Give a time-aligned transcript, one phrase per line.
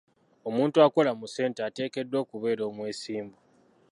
[0.49, 3.37] Omuntu akola mu ssente ateekeddwa okubeera omwesimbu.